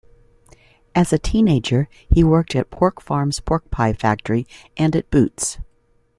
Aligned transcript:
As 0.95 1.13
a 1.13 1.19
teenager 1.19 1.87
he 2.09 2.23
worked 2.23 2.55
at 2.55 2.71
Pork 2.71 2.99
Farms 2.99 3.39
pork 3.39 3.69
pie 3.69 3.93
factory 3.93 4.47
and 4.75 4.95
at 4.95 5.11
Boots. 5.11 5.59